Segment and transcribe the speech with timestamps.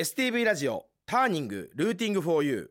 [0.00, 2.66] STV ラジオターニングルーティングフォーユー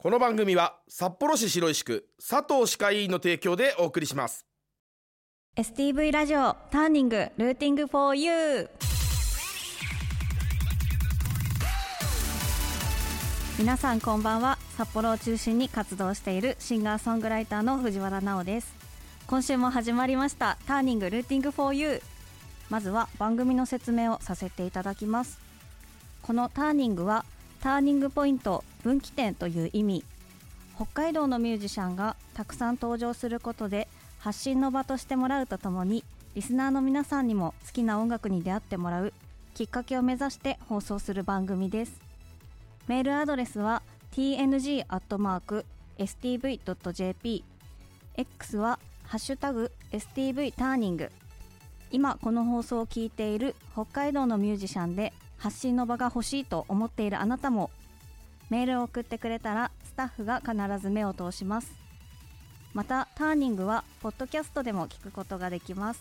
[0.00, 4.46] この番組は札幌市白石区佐藤歯科医院の提供でお送りします。
[5.56, 8.68] STV ラジオターニングルーティングフォーユー
[13.58, 14.56] 皆さんこんばんは。
[14.76, 18.72] 札幌を中心に活動しているシンガーソングライターの藤原直です。
[19.26, 22.02] 今週も始まりましたターニングルーティングフォーユー
[22.70, 25.51] まずは番組の説明をさせていただきます。
[26.22, 27.24] このターニングは
[27.60, 30.04] ターニングポイント分岐点という意味。
[30.76, 36.04] 北海道のミュージシャンがたくさん登場することで発信の場としてもらうとともに
[36.34, 39.12] リスナーの皆さんにも好きな音楽に出会ってもらう
[39.54, 42.00] きっかけを目指して放送する番組です。
[42.86, 44.84] メールアドレスは tng.stv.jp
[48.16, 51.10] X はハッシュタグ STV ターニング
[51.90, 55.12] 今この放送を聞いている北海道のミュージシャンで
[55.42, 57.70] 発信の場が欲しいと思っているあなたも
[58.48, 61.72] メールを送ってくれたらスタッフが必ず目を通します。
[62.74, 66.00] またターニングはポッドキャストでも聞くことができます。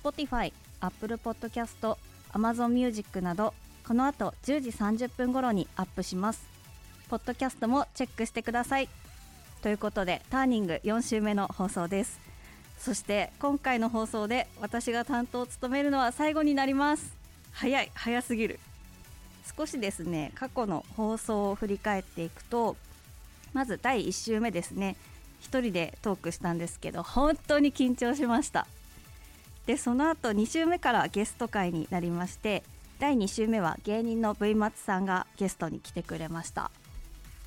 [0.00, 1.96] Spotify、Apple Podcast、
[2.32, 3.52] Amazon Music など
[3.84, 6.46] この後10時30分頃にアップします。
[7.08, 8.88] ポッドキャストもチェックしてください。
[9.60, 12.20] ということでターニング4週目の放送です。
[12.78, 17.15] そして今回の放送で私が担当を務めるのは最後になります。
[17.56, 18.60] 早い早すぎる。
[19.56, 22.76] 少しですね過去の放送を振り返っていくと
[23.54, 24.96] まず第1週目ですね。
[25.40, 28.66] 1人でトークしたんですけど本当に緊張しました。
[29.64, 32.62] でその後2週目からゲスト会になりまして
[32.98, 36.70] 第2週目は芸人の V 松さんがゲストに来てくれました。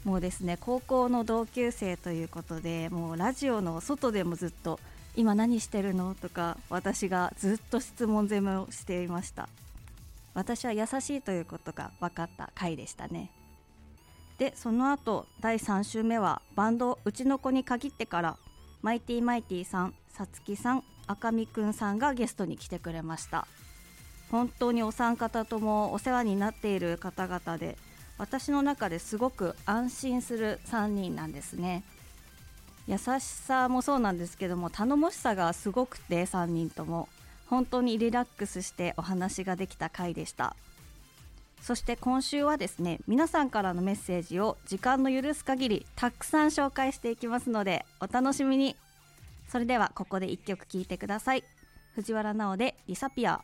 [0.06, 4.80] もうですね高校の同級生ということでもうラジオの外でもずっと
[5.16, 6.16] 今何してるの？
[6.16, 9.48] とか私がずっと質問攻めをしていました。
[10.34, 13.32] 私は優しいということが分かった回でしたね。
[14.38, 18.38] でその後第3週目はバンドうちの子に限ってから
[18.82, 23.48] マイティマイティさんさつきさん赤見くんさんがゲストに来てくれました。
[24.32, 27.78] 本当にお三方ともお世話になっている方々で
[28.20, 31.84] 私の中ですごく安心する3人なんですね。
[32.88, 37.10] 優しさもそうなんですけども頼もしさがすごくて3人とも。
[37.50, 40.56] 本当にリラックスしてお話ができた回でした。
[41.62, 48.76] そして今週はですね皆さんからのメッセージを時間の許す限りたくさん紹介していきますのでお楽しみに。
[49.50, 51.44] それではここで1曲聴いてください。
[51.96, 53.42] 藤原直で「リサピア」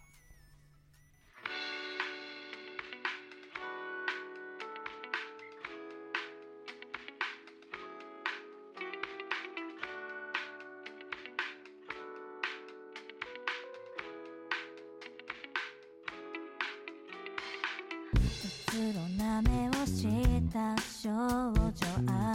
[18.75, 20.05] 黒な目をし
[20.51, 22.34] た少女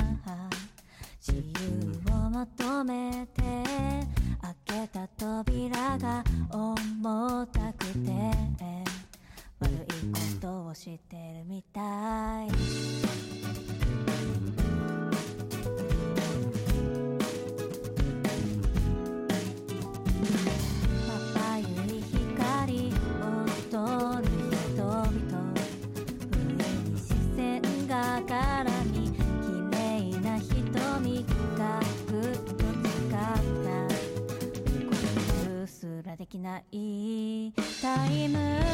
[36.51, 38.70] ないタイム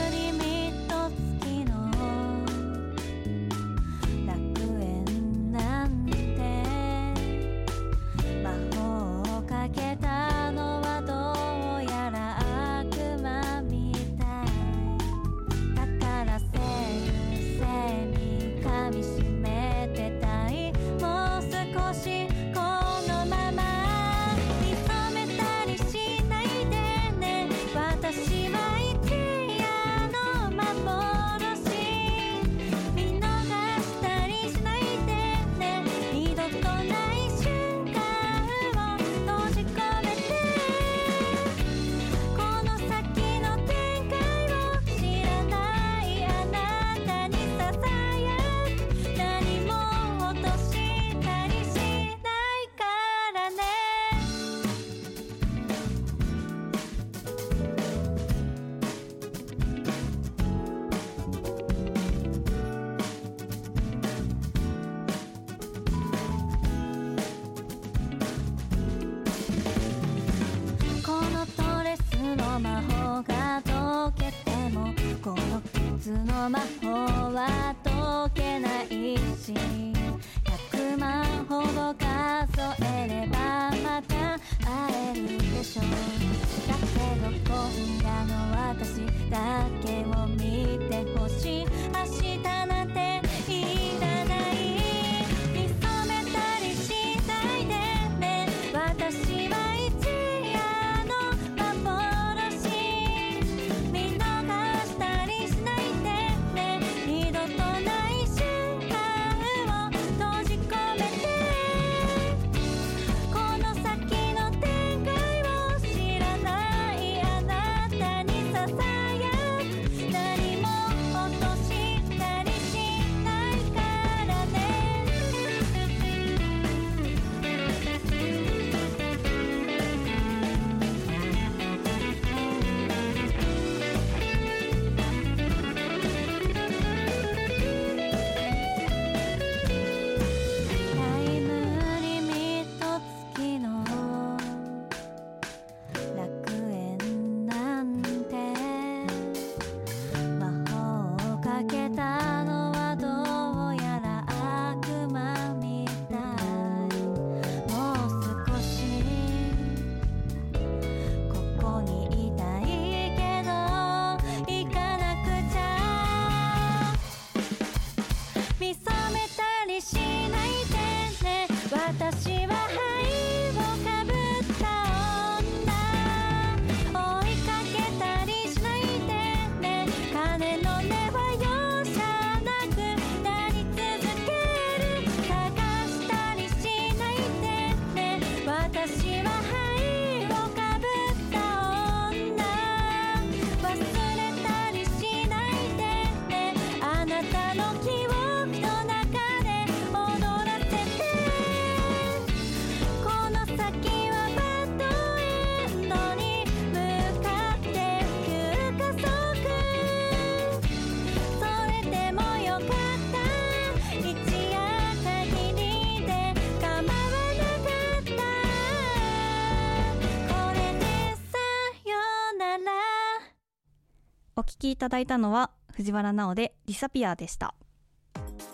[224.57, 227.55] お聞きいただいたのは藤原直でディサピアでした。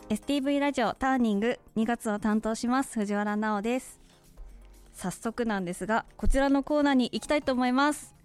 [0.08, 4.00] STV ラジオターニング2月を担当します藤原直です。
[4.92, 8.16] 早速なんですがこちらのコーナーに行きたいと思います。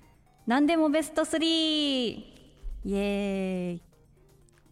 [0.48, 1.38] 何でもベスト 3!
[1.44, 2.26] イ
[2.86, 3.84] エーイ。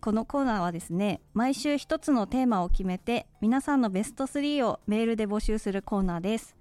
[0.01, 6.55] このコーナーはですね毎週一つのテーマを決めて皆さんのベスト3をメールで募集するコーナーです。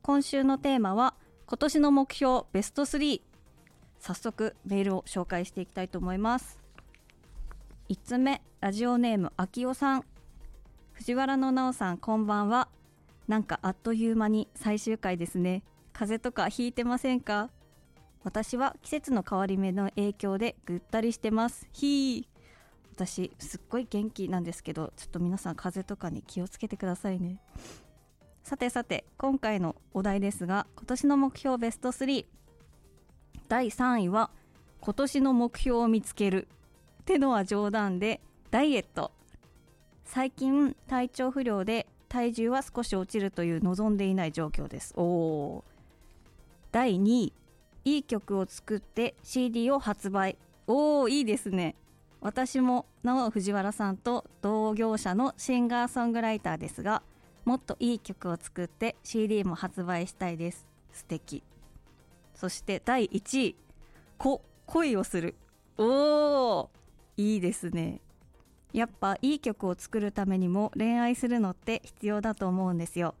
[0.00, 1.14] 今週のテーマは
[1.44, 3.20] 今年の目標ベスト3
[4.06, 6.58] 早速メールを紹介していきたいと思います。
[7.88, 10.04] 1つ目ラジオネームあきおさん。
[10.92, 12.68] 藤原のなおさんこんばんは。
[13.28, 15.62] なんかあっという間に最終回ですね。
[15.94, 17.48] 風邪とかひいてませんか？
[18.24, 21.66] 私は季節の変わり目の影響でぐったりしてます。
[21.72, 22.92] ひー。
[22.92, 27.40] 私すっごい元気なんですけどちょっと皆さん風邪とかに気をつけてくださいね。
[28.42, 32.26] さてさて今回のお題ですが今年の目標ベスト3
[33.48, 34.30] 第3位は
[34.80, 36.48] 今年の目標を見つける
[37.02, 38.20] ってのは冗談で
[38.50, 39.12] ダイエット。
[40.04, 44.94] 最近体調不良で体重は少し落ちるという望んでいない状況です。
[44.96, 45.64] おお
[46.72, 47.32] 第2位
[47.84, 50.38] いい曲を作って CD を発売。
[50.66, 51.74] おおいいですね。
[52.20, 57.02] 私もなお藤原さんと同業者のシンガーソングライターですが
[57.44, 60.66] もっといい曲を作って CD も発売したいです。
[60.92, 61.42] 素敵。
[62.34, 63.56] そして第1位
[64.18, 65.34] こ恋をする。
[65.78, 66.70] おお
[67.16, 68.00] いいですね。
[68.72, 73.14] やっぱいい曲を作るためにも恋愛するのって必要だと思うんですよ。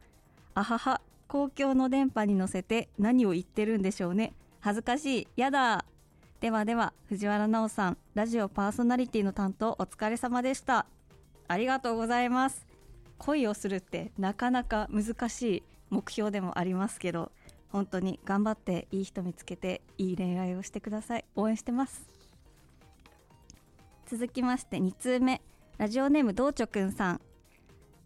[0.54, 4.34] あはは公共の電波に乗せて何を言ってるんでしょうね。
[4.60, 5.28] 恥ずかしい。
[5.36, 5.84] やだ。
[6.40, 10.86] ではでは藤原奈緒さんラジオパーソナリティの担当お疲れ様でした。
[11.48, 12.66] ありがとうございます。
[13.18, 17.30] 恋をするってなかなか難しい目標でもありますけど
[17.74, 21.24] 本当に頑張っていい人見つけていい恋愛をしてください。
[21.34, 22.08] 応援してます。
[24.06, 25.42] 続きまして2通目。
[25.76, 27.20] ラジオネームどうちょくんさん。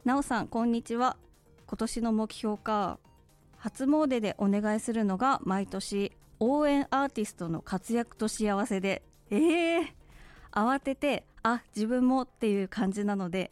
[0.07, 1.19] なおさんこんにちは。
[1.67, 2.99] 今年の目標か。
[3.59, 9.03] 初詣でお願いするのが毎年応援アーティストの活躍と幸せで。
[9.31, 9.95] ええ
[10.51, 13.51] 慌ててあ自分もっていう感じなので。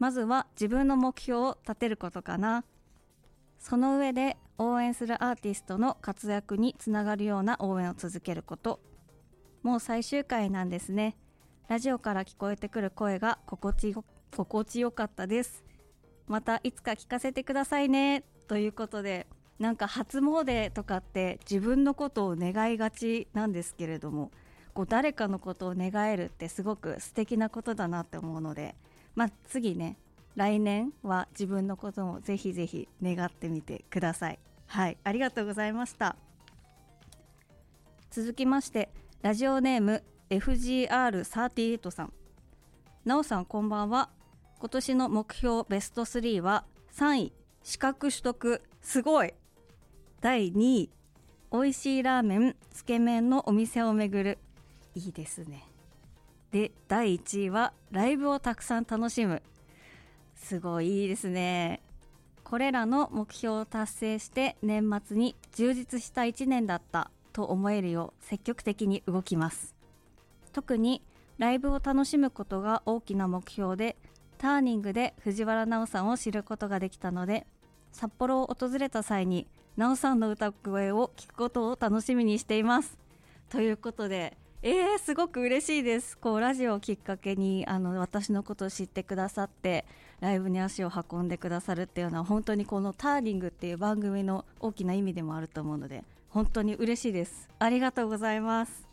[0.00, 2.64] まずは自分の目標を立てることかな。
[3.60, 8.80] その上で応援するアーティストの活躍につながるような応援を続けること。
[9.62, 11.16] もう最終回なんですね。
[11.68, 14.04] ラジオから聞こえてくる声が心地よ
[14.36, 15.64] 心地よかったです。
[16.26, 18.24] またいつか聞かせてくださいね。
[18.48, 19.26] ということで
[19.58, 24.30] なんか初詣とかって自分のことを願いがちなんですけれども
[24.72, 28.76] こう誰かのことを願えるってすごく素敵なことだなって思うので
[29.14, 29.98] まあ次ね
[30.36, 34.38] 来年は自分のこともぜひぜひ願ってみてください。
[34.68, 36.14] はいありがとうございました。
[38.10, 38.90] 続きまして
[39.22, 42.12] ラジオネーム FGR38 さん。
[43.04, 44.10] なおさんこんばんは。
[44.58, 47.32] 今年の目標ベスト3は3位
[47.62, 49.32] 資格取得すごい。
[50.20, 50.90] 第2位
[51.50, 54.38] 美味しいラーメンつけ麺のお店を巡る。
[54.94, 55.64] いいですね。
[56.52, 59.42] で第1位はライブをたくさん楽しむ。
[60.36, 61.80] すごいいいですね。
[62.48, 69.74] これらの目標を達成して年末に充実した1年だったと思えるよう積極的に動きます。
[70.54, 71.02] 特に
[71.36, 73.96] ライブを楽しむことが大きな目標で
[74.38, 77.46] ターニングで藤原奈緒さんを知ることができたので
[77.92, 82.96] 札幌を訪れた際に奈緒さんの歌声を聞くことを楽しみにしています。
[83.50, 86.18] ということでえー、すごく嬉しいです。
[86.18, 89.84] こうラジオをきっかけにあの私のことを知ってくださって
[90.20, 97.48] ライブに足を運んでくださるっていうのは本当にこの「ターニング」っていう番組の大きな意味でもあると思うので本当に嬉しいです。
[97.60, 98.88] ありがとうございます。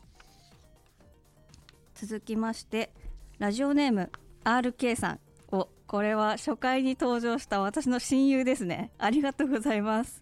[1.96, 2.92] 続きまして
[3.40, 4.12] ラジオネーム
[4.44, 5.20] RK さん
[5.52, 8.92] おこれは初回に登場した私の親友ですね。
[9.00, 10.22] ありがとうございます。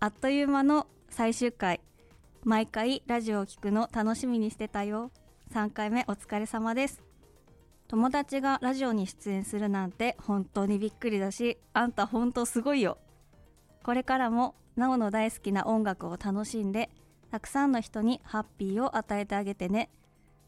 [0.00, 1.80] あっという間の最終回。
[2.46, 5.10] 毎回ラジオを聞くの楽しみにしてたよ。
[5.52, 7.02] 3回目お疲れ様です。
[7.88, 12.98] 友達がラジオに出演するなんて本当にびっくりだしあんた本当すごいよ。
[13.82, 16.88] これからもなおの大好きな音楽を楽しんで
[17.32, 19.90] たくさんの人にハッピーを与えてあげてね。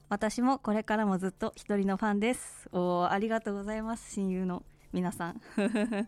[0.09, 2.69] 私もこれからもずっと一人のファンです。
[2.71, 4.63] おーありがとうございます親友の。
[4.93, 5.41] 皆さん。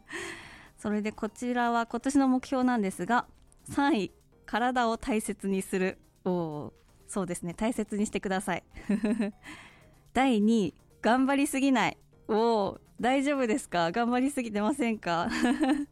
[0.79, 3.27] それでこちらは今年の目標なんですが
[3.71, 4.20] 3位
[4.51, 5.97] 体を大切にする。
[6.25, 6.73] お
[7.07, 7.55] そうですね。
[7.55, 8.65] 大切にしてください。
[10.13, 11.97] 第2位頑張りすぎない。
[12.27, 13.93] おお大丈夫ですか？
[13.93, 15.29] 頑張りすぎてませんか？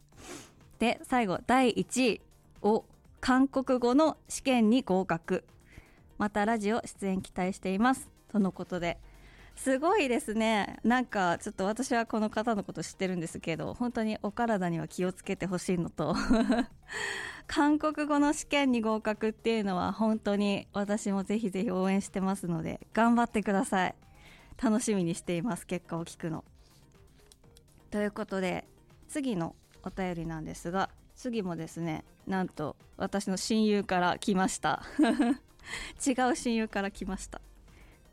[0.77, 2.21] で最後第1位
[2.61, 2.83] お
[3.21, 5.45] 韓国語の試験に合格。
[6.17, 8.09] またラジオ出演期待しています。
[8.27, 8.99] とのことで。
[9.63, 10.77] すごいですね。
[10.85, 16.15] なんかちょっと私はこの方のこと知ってるんですけど本当にお体には気をつけてほしいのと
[17.45, 23.95] 韓国語の試験に合格っていうのは本当に私もぜひぜひ応援してますので頑張ってください。
[24.61, 26.45] 楽しみにしています結果を聞くの。
[27.91, 28.65] ということで
[29.09, 34.83] 次のお便りなんですが次もですねなんと私の親友から来ました。
[36.07, 37.41] 違う親友から来ました。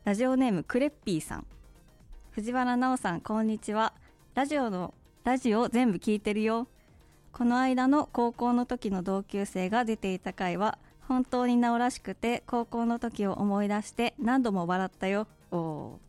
[0.07, 1.45] ラジオネームクレッピーさん。
[2.31, 3.91] 藤原奈緒さんこんにちは。
[4.35, 4.93] ラジオの
[5.25, 6.69] ラジオ全部聞いてるよ。
[7.33, 10.77] この間の高校の時の同級生が出ていた回は
[11.09, 15.27] 本当に奈緒らしくて高校の時を思い出して何度も笑ったよ。
[15.51, 15.99] お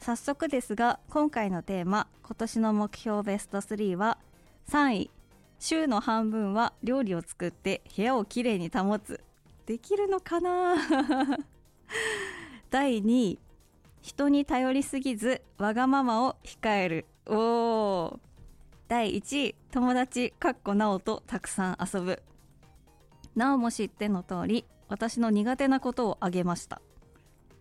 [0.00, 4.18] 早速ですが今回のテーマ今年の目標ベスト3は
[4.68, 5.10] 3位
[5.60, 9.20] 週の半分は料理を作って部屋をきれいに保つ。
[9.66, 10.74] できるのかな？
[12.74, 13.38] 第2位
[14.02, 17.06] 人に頼りすぎずわがままを控える。
[17.24, 18.20] おお
[18.88, 22.20] 第1位友達かっこなおとたくさん遊ぶ。
[23.36, 26.82] なおも知っての通り私の苦手なことをあげました。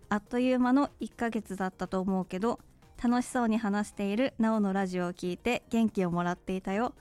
[0.09, 2.59] あっという間の1ヶ月だったと思うけど
[2.99, 6.95] 楽しそうに話しているなおのラジオを聞いて元気をもらっていたよ。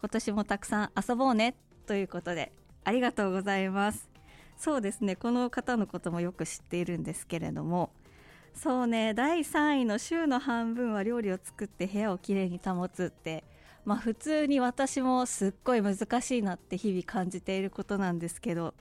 [0.00, 1.54] 今年もたくさん遊ぼうね。
[1.84, 2.50] ということで
[2.84, 4.07] ありがとうございます。
[4.58, 5.16] そうですね。
[5.16, 7.90] この方のこともよく知っているんですけれども。
[8.54, 9.14] そうね。
[9.14, 13.44] 第3位の週の半分は料理を作って部屋をきれいに保つって。
[13.84, 18.74] まあ普通に私もすっごい難しいなって日々感じていることなんですけど。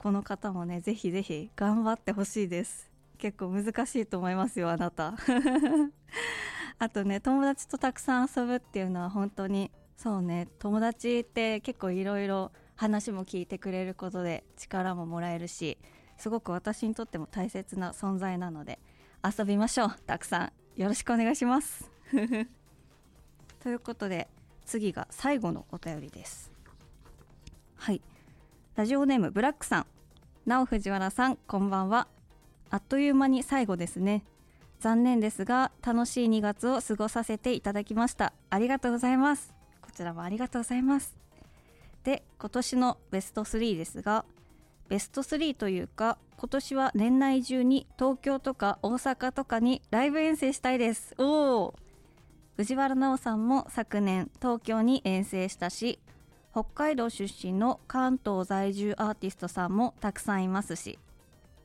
[0.00, 2.90] この方もねぜひぜひ頑張ってほしいです。
[3.18, 5.14] 結構難しいと思いますよあなた。
[6.78, 9.70] あとね友達とたくさん遊ぶっていうのは本当に。
[9.98, 10.48] そうね。
[10.58, 15.76] 友達って結構いろいろ話も聞いてくれることで力ももらえるし
[16.16, 18.78] すごく私にとっても大切な存在なので
[19.22, 19.96] 遊びましょう。
[20.06, 20.52] たくさん。
[20.80, 21.90] よろしくお願いします。
[23.60, 24.28] ということで
[24.64, 26.50] 次が最後のお便りです。
[27.76, 28.00] はい。
[28.76, 29.86] ラジオネームブラックさん。
[30.46, 32.08] なお藤原さんこんばんは。
[32.70, 34.24] あっという間に最後ですね。
[34.78, 38.32] 残念ですが楽しい2月を過ごさせていただきました。
[38.48, 39.54] ありがとうございます。
[39.82, 41.19] こちらもありがとうございます。
[42.04, 44.24] で今年のベスト3ですが
[44.88, 51.14] ベスト3というか今年は年内中に東京とか大阪とかにライブ遠征したいです。
[51.18, 51.74] おお
[52.56, 55.98] 藤原奈緒さんも昨年東京に遠征したし
[56.52, 60.98] 北海道出身の関東在住アーティストさんもたくさんいますし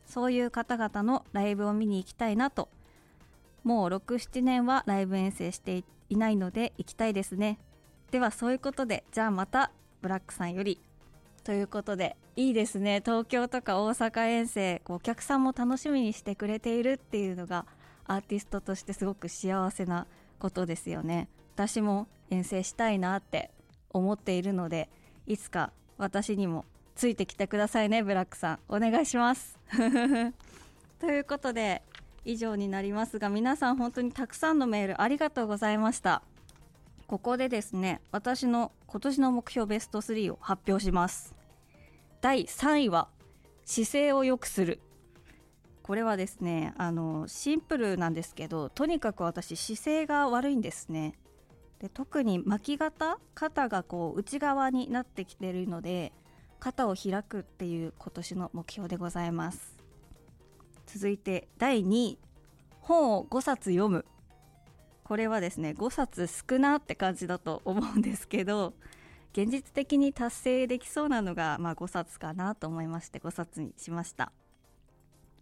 [0.06, 2.70] そういう方々のライブを見に行きたいなと。
[3.64, 7.58] もう67年はライブ遠征していないので行きたいですね。
[8.12, 9.72] ではそういうことでじゃあまた
[10.06, 10.80] ブラックさんより
[11.44, 13.02] ということでいいですね。
[13.04, 17.66] 東京とか大阪遠征お客さんも楽しみにしてくれているっていうのが
[18.06, 20.06] アーティストとしてすごく幸せな
[20.38, 21.28] ことですよね。
[21.56, 23.50] 私も遠征したいなって
[23.90, 24.90] 思っているので
[25.26, 28.60] いつか私にもついてきてくださいねブラックさん。
[28.70, 29.58] お願いします。
[31.02, 31.82] ということで
[32.26, 36.22] 以上になりますが皆さん本当にたくさんのメールありがとうございました。
[37.08, 41.36] ここでですね私の今年の目標ベスト3を発表します。
[42.22, 43.10] 第3位は
[43.66, 44.80] 姿勢を良くする。
[45.84, 51.14] これはですねあのシンプルなんですけどとにかく私姿勢が悪いんですね。
[51.80, 56.12] で特に巻き肩肩がこう内側になってきてるので
[56.60, 59.76] 肩を開くっていう今年の目標でございます。
[60.88, 62.18] 続いて第2位
[62.80, 64.06] 本を5冊読む。
[65.06, 68.74] これはですね5冊少なって感じだと思うんですけど
[69.34, 74.32] 現実的に達成できそうなのが、まあ、5冊かなと思いまして5冊にしました。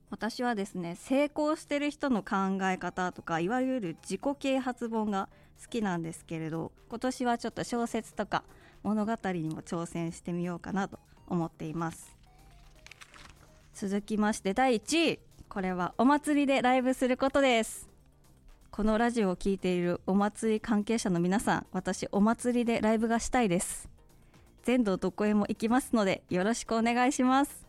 [0.09, 5.27] 私はですね成功してる人の考え方とかいわゆる自己啓発本が
[5.59, 8.43] 好きなんですけれど今年はちょっと小説とか
[8.83, 12.15] 物語にも挑戦してみようかなと思っています。
[13.73, 15.19] 続きまして第1位。
[15.49, 17.92] これはお祭りでライブすることです。
[18.75, 23.87] このラジオを聴いているお祭り関係者の皆さん私お祭りでライブがしたいです。
[24.63, 27.67] 全土どこへも行きますのでよろしくお願いします。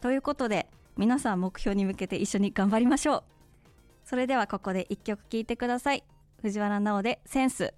[0.00, 0.66] ということで
[0.96, 3.24] 皆さん目標に向けて一緒に頑張りましょう。
[4.06, 6.02] それではここで一曲聴いてください。
[6.40, 7.74] 藤原奈緒でセンス。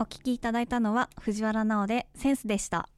[0.00, 2.88] お聞きいただいたのは藤原直でセンスでした。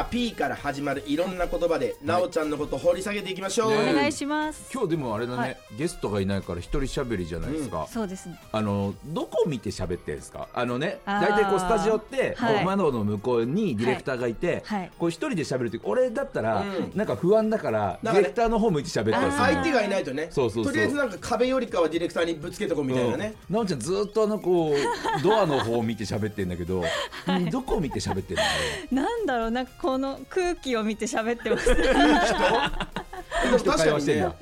[0.00, 4.70] さあ P から始まるいろんな言葉で、なおちゃんのこと掘り下げていきましょう、ねお願いします。
[4.72, 5.58] 今日でもあれだね、はい。
[5.76, 8.40] ゲストがいないから一人喋りじゃないですか、そうですね。
[8.50, 10.48] あのどこ見て喋ってるんですか？
[10.54, 11.20] あのねあー。
[11.20, 12.54] 大体こうスタジオって、はい。
[12.54, 14.90] こう窓の向こうにディレクターがいて、はい。
[14.98, 16.92] こう一人で喋る時俺だったら、うん。
[16.94, 19.36] なんか不安だからデだからィレクターの方向いて喋ったりするの。
[19.36, 20.28] 相手がいないとね。
[20.30, 20.72] そうそうそう。
[20.72, 23.52] とりあえずなんか壁よりかはディレクターにぶつけとこうみたいなね、う。
[23.52, 26.82] ん、なおちゃんずっとあのこうドアの方を見て喋ってんだけど、
[27.26, 28.36] うんどこを見て喋ってん
[28.96, 31.74] のなんだろうなんかこの空気を見て喋ってます。
[31.74, 33.64] 人？
[33.64, 34.34] 確かにね会話してんだ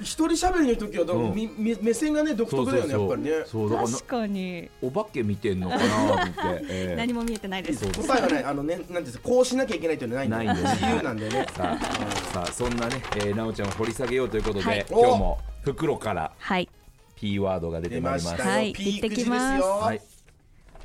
[0.00, 1.34] 一人喋りの時はだからうん。
[1.60, 3.30] 目線がね独特だよねやっぱりね。
[3.46, 4.70] そうだからな確かに。
[4.82, 6.32] お化け見てんのかなと思って、
[6.68, 7.86] えー何も見えてないです。
[7.86, 11.46] 答えがないあのねなんていうんですかこうしなきゃいけないっていうのはないんだよないんだよ自由なんだよね。
[11.56, 11.84] さあ
[12.32, 14.86] さあそんなね、えー、なおちゃんを掘り下げようということで、はい。
[14.88, 16.68] 今日も袋からはい。
[17.16, 18.42] P ワードが出出てまいります。
[18.42, 20.00] はい行ってきますよ、はい。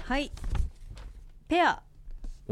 [0.06, 0.32] はい。
[1.50, 1.82] ペア。
[1.90, 1.91] お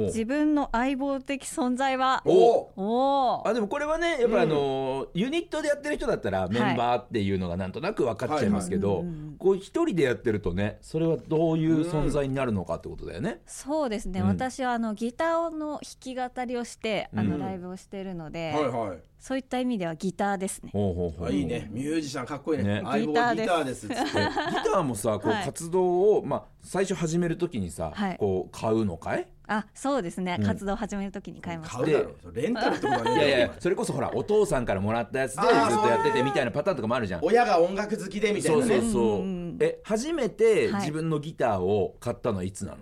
[0.06, 9.08] 自分の相棒的存在はおおおあでもこれはねやっぱりあのーユニットでやってる人だったらメンバーっていうのがなんとなく分かっちゃいますけど、はいはい。
[9.08, 9.36] うんうんうん。
[9.38, 13.42] こう一人でやってるとねそれはどういう存在になるのかってことだよね。
[13.46, 14.28] そうですね、うん。
[14.28, 17.40] 私はあのギターの弾き語りをしてあのうん。
[17.40, 20.70] ライブをしているので、はいはいそういった意味ではギターですね。
[20.72, 21.28] ほうほうほう。
[21.28, 21.68] あいいね。
[21.72, 22.76] ミュージシャンかっこいいね。
[22.76, 22.82] ね。
[22.86, 23.86] 相棒はギターです。
[23.86, 25.46] っつってで ギターもさこうはい。
[25.46, 28.18] 活動を、まあ、最初始めるときにさ、はい。
[28.18, 29.28] こう買うのかい？
[29.48, 30.46] あそうですね、うん。
[30.46, 31.80] 活動を始めるときに買いました。
[31.80, 35.50] 買うだろそれレンタルとはねいやいやそれこそほらお父さんからもらったやつでずっ
[35.82, 37.20] とやっててみたいなパターンとかもあるじゃん。
[37.24, 39.04] 親が音楽好きでみたいそうなねそうそう。
[39.04, 39.58] うんうんうん。
[39.60, 40.82] え初めてはい。
[40.82, 42.78] 自分のギターを買ったのはいつなの、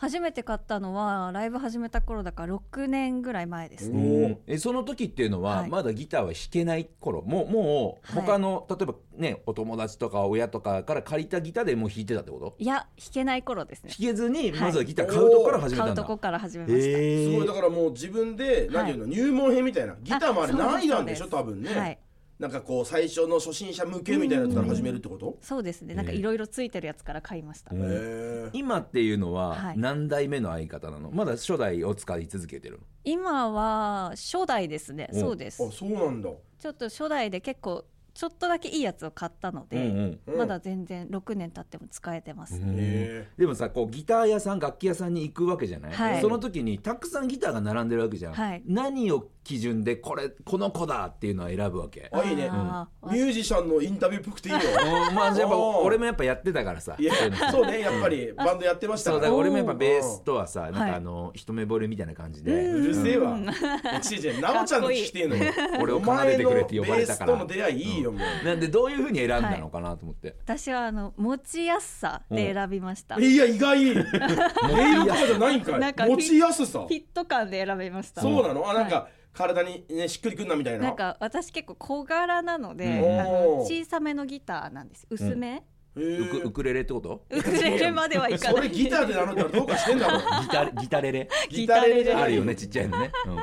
[0.00, 5.70] 初めて買ったのはライブ始めた頃だから6年ぐらい前ですおねーえその時っていうのは、はい。
[5.70, 7.22] まだギターは弾けない頃。
[7.22, 8.24] もうもうはい。
[8.24, 12.54] 他の、例えばねお友達とか親とかから借りたギターでもう弾いてたってこと？
[12.58, 13.90] いや弾けない頃ですね。
[13.90, 14.60] 弾けずにはい。
[14.60, 17.46] まずはギター買うとこから始めたんだ、買うとこから始めました、へすごい。
[17.46, 21.26] だーからもう自分で何いうの入門編みたいなギターもあれあそうです難易度なんでしょ？
[21.26, 21.98] 多分ね、はい
[22.38, 25.36] なんかこう最初の初心者向けみたいなやつから始めるってこと？
[25.40, 25.94] そうですね。
[25.94, 28.50] なんかいろいろついてるやつから買いました、え。
[28.52, 29.78] 今っていうのははい。
[29.78, 31.10] 何代目の相方なの？
[31.10, 35.08] まだ初代を使い続けてる今は初代ですね。
[35.12, 35.18] お。
[35.18, 35.64] そうです。
[35.66, 36.30] あそうなんだ。
[36.60, 40.38] ちょっと初代で結構ちょっとだけいいやつを買ったので、うんうん。
[40.38, 42.74] まだ全然6年経っても使えてます、うん。
[42.76, 46.20] へでもさこうギター屋さん楽器屋さんに行くわけじゃない、はい。
[46.20, 48.62] その時にたくさんギターが並んでるわけじゃん、はい。
[48.66, 52.10] 何を基準でこれこの子だっていうのは選ぶわけ。
[52.12, 52.50] あいいね。
[52.52, 53.10] あー。
[53.10, 54.60] ミュージシャンのインタビューっぽくていいよ。
[54.60, 55.14] うん。
[55.14, 56.96] まあやっぱ俺もやっぱやってたからさ。
[56.98, 57.36] そういうの。
[57.50, 59.22] そうねやっぱりバンドやってましたから。
[59.22, 60.90] だから俺もやっぱベースとはさなんはい。
[60.90, 63.30] かあの一目惚れみたいな感じで、うるせえわ。
[63.30, 63.44] うん。
[63.44, 67.32] 違う違うなおちゃんの聞きてえのよ 俺を奏でてくれって呼ばれたから。
[67.32, 68.46] お前のベースとの出会いいいよもう。
[68.46, 73.34] なんでどういうふうに選んだのかなと思って、私はあの持ちやすさで選びました、い。
[73.34, 73.78] や意外。
[74.68, 76.80] 音色とかじゃないんかなんかい持ちやすさ。
[76.80, 78.20] フィット感で選びました。
[78.20, 78.68] そうなの？
[78.68, 79.08] あなんはか
[79.38, 80.86] 体にねしっくりくんなみたいな。
[80.86, 83.20] なんか私結構小柄なので、うん。
[83.20, 85.06] あの小さめのギターなんです。
[85.08, 85.62] 薄め、へ
[85.94, 87.24] ウークウクレレってこと？
[87.30, 88.54] ウクレレまではいかない。
[88.56, 91.28] それギターで名乗ったらどうかしてんだろ ギタギタレレ？
[91.48, 92.22] ギターレレじゃない。
[92.24, 93.36] あるよねちっちゃいのね、うん、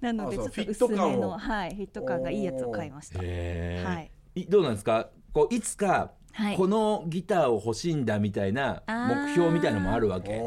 [0.00, 3.18] なのでちょっとあそうフィット薄めのはいフィット感がいいやつを買いました。
[3.18, 4.10] はい。
[4.36, 5.10] いどうなんですか？
[5.32, 6.56] こういつかはい。
[6.56, 10.40] このギターを欲しいんだみたいな目標みたいのもあるわけ。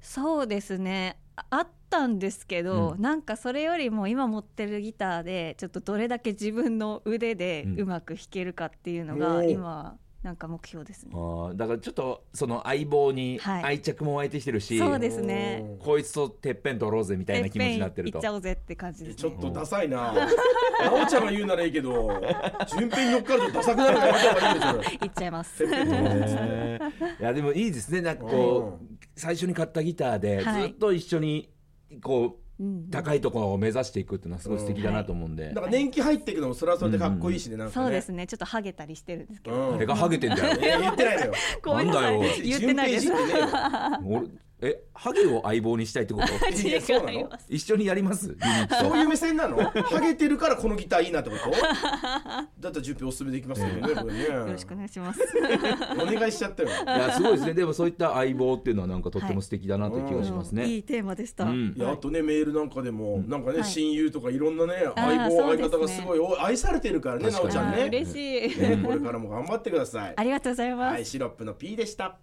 [0.00, 1.18] そうですね。
[1.34, 3.02] ああったんですけど、うん。
[3.02, 11.16] なんかそれよりも今持ってるギターでちょっとどれだけ自分の腕でうまく弾けるかっていうのが今なんか目標ですねあ。
[11.16, 15.76] ーだからちょっとその相棒にはい愛着も湧いてきてるし、そうですね。
[15.78, 19.20] こいつとてっぺん取ろうぜみたいな気持ちになってるとちゃおうぜって感じです、ね。
[19.20, 20.12] ちょっとダサいな。
[20.12, 20.28] な
[20.92, 22.20] おちゃんが言うならいいけど、
[22.68, 25.64] 順平に乗っかるとダサくなるからいっちゃいます。
[25.66, 25.68] い
[27.20, 31.50] やでもいいですねなんかこう最初に買ったギターでずはいっと一緒に
[32.02, 32.45] こううん
[32.90, 37.84] 高いところを目指していくっていうのはすごい素敵だなと思うんで、なんか年季入っていくのもそれはそれでかっこいいしね、なんかね。
[37.84, 38.26] そうですね。
[38.26, 39.56] ちょっとハゲたりしてるんですけど。
[39.56, 41.32] うん誰がハゲてんだよ言ってないのよ。
[41.66, 42.22] なんだよ。
[42.42, 43.08] 言ってないです。
[44.58, 46.26] えハゲを相棒にしたいってこと？
[46.48, 47.12] いやそうなの？
[47.12, 47.46] 違います。
[47.50, 48.28] 一緒にやります？
[48.28, 48.74] ユニット。
[48.76, 49.58] そういう目線なの？
[49.58, 51.50] ハゲてるからこのギターいいなってこと？
[51.50, 54.24] だったら順平おすすめできますよね、これね。
[54.24, 55.20] よろしくお願いします。
[56.00, 56.70] お願いしちゃったよ。
[56.70, 57.52] いやすごいですね。
[57.52, 61.44] でもそういった相棒っていうのはなんかとっても素敵だなという気がしますね、いいテーマでした。
[61.44, 61.74] うん。
[61.76, 63.68] いやあとねメールなんかでも、なんかね、はい。
[63.68, 67.88] 親友とかいろんなね相棒、相方がすごいお愛されてるからねなおちゃんね。
[67.88, 68.58] 嬉しい。
[68.58, 70.14] ねこれからも頑張ってください。
[70.16, 70.92] ありがとうございます。
[70.94, 72.18] はいシロップの P でした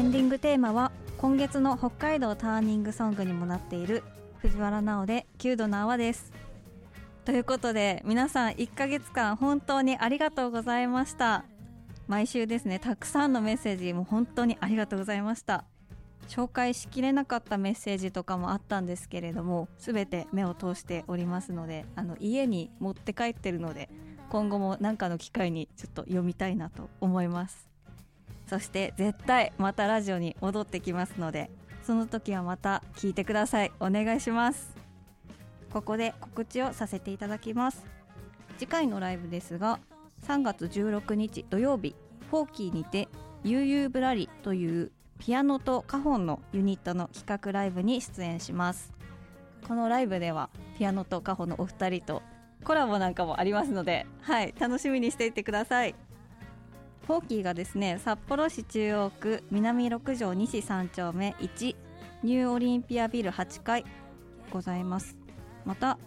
[0.00, 4.02] エンディングテーマは今月の北海道ターニングソングにもなっている
[4.38, 6.32] 藤原奈緒で9度の泡です。
[7.26, 11.44] ということで皆さん1ヶ月間本当にありがとうございました。
[12.08, 15.66] 毎週ですねたくさんのメッセージも本当にありがとうございました。
[16.30, 23.90] 紹介しきれなかったメッセージとかもあったんですけれども全て目を通しておりますのであの家に持って帰ってるので
[24.30, 27.69] 今後も何かの機会にちょっと読みたいなと思います。
[28.50, 31.52] そして絶対またラジオに戻ってきますので
[31.84, 33.70] その時はまた聞いてください。
[33.78, 34.74] お願いします。
[35.72, 37.86] ここで告知をさせていただきます。
[38.58, 39.78] 次回のライブですが
[40.26, 41.94] 3月16日土曜日
[42.28, 43.08] フォーキーにて
[43.44, 48.92] 「悠々ぶらり」というピアノとカホンのユニットの企画ライブに出演します。
[49.68, 52.22] このライブではピアノとカホンのお二人と
[52.64, 55.94] コラボなんかもありますのではい楽しみにしていてください。
[57.10, 61.74] フォーキーがですね札幌市中央区南6条西3丁目1
[62.22, 63.84] ニューオリンピアビル8階
[64.52, 65.18] ございます。
[65.64, 65.98] また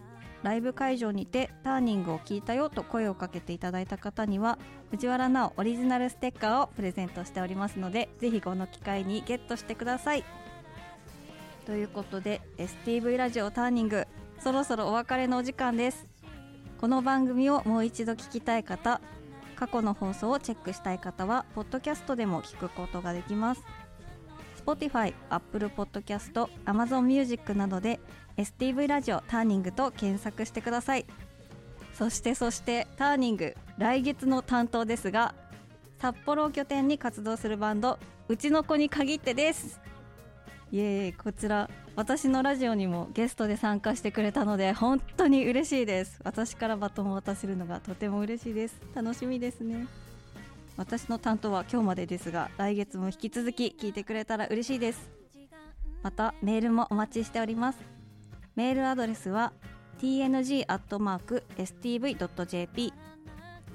[0.44, 4.58] ライブ会場にてターニングを聞いたよと声をかけていただいた方には
[4.92, 10.24] 藤原奈オリジナルステッカーをプレゼントしておりますのでぜひこの機会にゲットしてください。
[11.66, 14.08] ということで STV ラジオターニング
[14.40, 16.08] そろそろお別れのお時間です。
[16.80, 19.02] この番組をもう一度聞きたい方
[19.64, 23.64] 過去の放送をチェックしたい方はポッドキャストでも聞くことができます。
[24.66, 28.02] Spotify、Apple Podcast、Amazon Music などで
[28.36, 31.06] STV ラジオターニングと検索してください。
[31.94, 35.34] そしてそしてターニング来月の担当ですが
[35.98, 39.80] 札幌を拠点に活動するバンドうちの子に限ってです。
[40.74, 41.70] イエーイこちら。
[41.96, 46.20] 私のラジオにもゲストで参加してくれたので本当に嬉しいです。
[46.24, 48.82] 私からバトンを渡せるのがとても嬉しいです。
[48.96, 49.86] 楽しみですね。
[50.76, 55.12] 私の担当は今日までですが来月も引き続き聞いてくれたら嬉しいです。
[56.02, 57.80] またメールもお待ちしております。
[58.56, 59.54] メールアドレスは
[60.00, 60.74] tng.stv.jp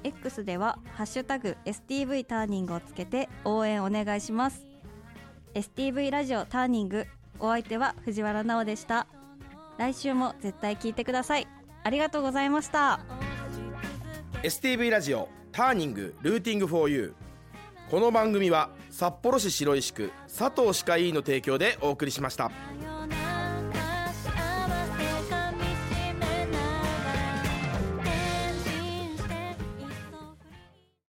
[0.03, 4.67] X では「ハッシュタグ #STV ターニング」をつけて応援お願いします。
[5.55, 7.07] STV ラジオターニング
[7.41, 9.07] お相手は藤原奈緒でした。
[9.79, 11.47] 来週も絶対聞いてください。
[11.85, 13.01] ありがとうございました。
[14.43, 17.91] STV ラジオターニングルーティングフォーユー。
[17.91, 22.51] この番組は札幌市白石区佐藤歯科医院の提供でお送りしました。